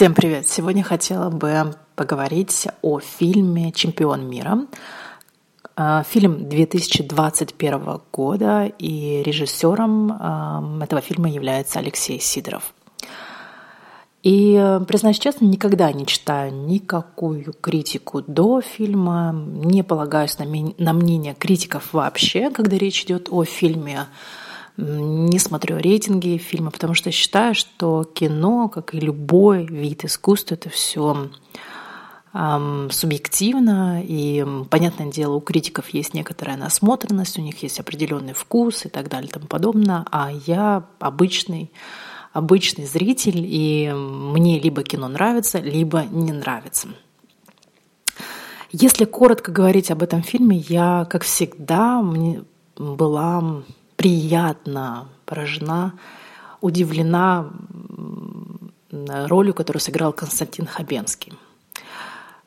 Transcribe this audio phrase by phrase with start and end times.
[0.00, 0.48] Всем привет!
[0.48, 4.60] Сегодня хотела бы поговорить о фильме «Чемпион мира».
[5.76, 12.72] А, фильм 2021 года, и режиссером этого фильма является Алексей Сидоров.
[14.22, 21.92] И, признаюсь честно, никогда не читаю никакую критику до фильма, не полагаюсь на мнение критиков
[21.92, 24.06] вообще, когда речь идет о фильме
[24.80, 30.70] не смотрю рейтинги фильма, потому что считаю, что кино, как и любой вид искусства, это
[30.70, 31.30] все
[32.32, 38.88] субъективно, и, понятное дело, у критиков есть некоторая насмотренность, у них есть определенный вкус и
[38.88, 41.72] так далее и тому подобное, а я обычный
[42.32, 46.86] обычный зритель, и мне либо кино нравится, либо не нравится.
[48.70, 52.00] Если коротко говорить об этом фильме, я, как всегда,
[52.76, 53.64] была
[54.00, 55.92] приятно поражена,
[56.62, 57.50] удивлена
[58.90, 61.34] ролью, которую сыграл Константин Хабенский.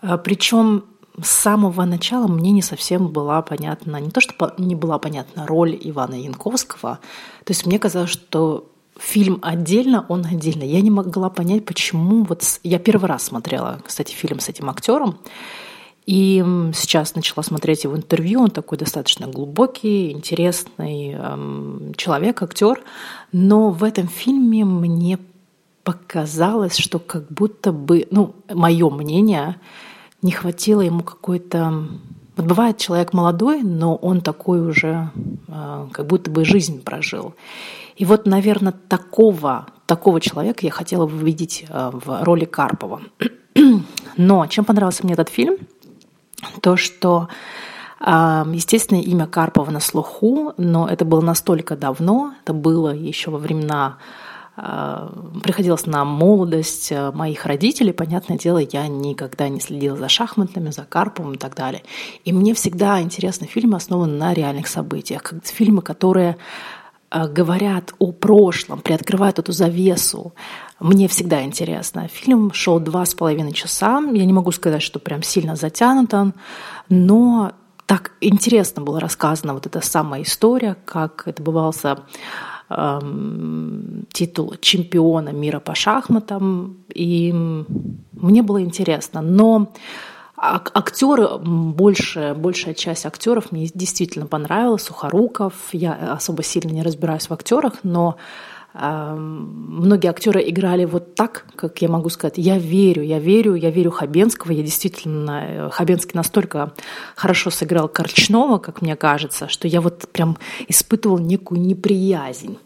[0.00, 0.84] А, Причем
[1.20, 5.76] с самого начала мне не совсем была понятна, не то что не была понятна роль
[5.80, 7.00] Ивана Янковского,
[7.44, 10.62] то есть мне казалось, что фильм отдельно, он отдельно.
[10.62, 15.18] Я не могла понять, почему вот я первый раз смотрела, кстати, фильм с этим актером,
[16.10, 16.44] и
[16.74, 18.42] сейчас начала смотреть его интервью.
[18.42, 21.16] Он такой достаточно глубокий, интересный
[21.96, 22.82] человек, актер.
[23.30, 25.20] Но в этом фильме мне
[25.84, 29.54] показалось, что как будто бы, ну, мое мнение,
[30.20, 31.86] не хватило ему какой-то...
[32.36, 35.10] Вот бывает человек молодой, но он такой уже,
[35.46, 37.34] э, как будто бы жизнь прожил.
[37.94, 43.00] И вот, наверное, такого, такого человека я хотела бы увидеть э, в роли Карпова.
[44.16, 45.56] Но чем понравился мне этот фильм–
[46.60, 47.28] то, что
[48.02, 53.98] Естественно, имя Карпова на слуху, но это было настолько давно, это было еще во времена
[54.62, 55.10] а,
[55.42, 57.92] приходилось на молодость а, моих родителей.
[57.92, 61.82] Понятное дело, я никогда не следила за шахматами, за Карповым и так далее.
[62.24, 65.32] И мне всегда интересны фильмы, основанные на реальных событиях.
[65.44, 66.36] Фильмы, которые
[67.10, 70.32] говорят о прошлом, приоткрывают эту завесу,
[70.78, 72.08] мне всегда интересно.
[72.08, 74.00] Фильм шел два с половиной часа.
[74.12, 76.32] Я не могу сказать, что прям сильно затянут он,
[76.88, 77.52] но
[77.86, 81.98] так интересно было рассказана вот эта самая история, как это бывался
[82.70, 89.20] эм, титул чемпиона мира по шахматам, и мне было интересно.
[89.20, 89.72] Но
[90.40, 94.82] актеры, больше, большая часть актеров мне действительно понравилась.
[94.82, 98.16] Сухоруков, я особо сильно не разбираюсь в актерах, но
[98.72, 102.34] Многие актеры играли вот так, как я могу сказать.
[102.36, 104.52] Я верю, я верю, я верю Хабенского.
[104.52, 106.72] Я действительно, э, Хабенский настолько
[107.16, 112.58] хорошо сыграл Корчнова, как мне кажется, что я вот прям испытывал некую неприязнь.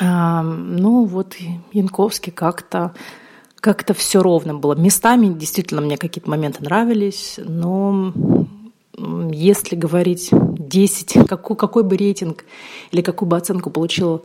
[0.00, 1.36] Ну вот
[1.72, 2.94] Янковский как-то
[3.64, 4.74] как-то все ровно было.
[4.74, 8.12] Местами действительно мне какие-то моменты нравились, но
[9.32, 12.44] если говорить 10, какой, какой бы рейтинг
[12.90, 14.22] или какую бы оценку получил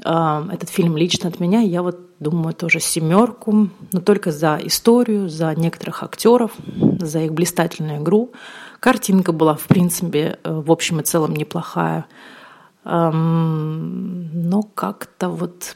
[0.00, 5.54] этот фильм лично от меня, я вот думаю тоже семерку, но только за историю, за
[5.54, 6.52] некоторых актеров,
[7.00, 8.32] за их блистательную игру.
[8.80, 12.04] Картинка была, в принципе, э, в общем и целом неплохая.
[12.84, 15.74] Но как-то вот,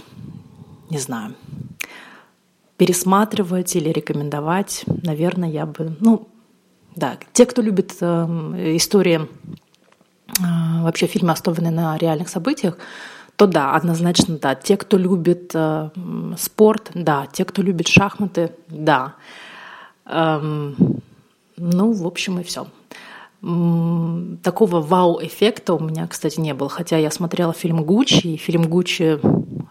[0.90, 1.34] не знаю,
[2.78, 6.28] пересматривать или рекомендовать, наверное, я бы, ну,
[6.96, 9.28] да, те, кто любит истории,
[10.42, 12.78] а, вообще фильмы, основанные на реальных событиях,
[13.36, 14.56] то да, однозначно да.
[14.56, 15.90] Те, кто любит э,
[16.36, 17.26] спорт, да.
[17.32, 19.14] Те, кто любит шахматы, да.
[20.06, 20.74] Эм,
[21.56, 22.66] ну, в общем, и все.
[24.42, 26.68] Такого вау-эффекта у меня, кстати, не было.
[26.68, 29.20] Хотя я смотрела фильм «Гуччи», и фильм «Гуччи»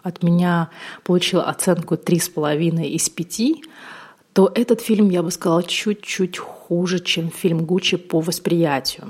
[0.08, 0.70] от меня
[1.04, 3.42] получил оценку 3,5 из 5,
[4.34, 9.08] то этот фильм, я бы сказала, чуть-чуть хуже, чем фильм «Гуччи» по восприятию.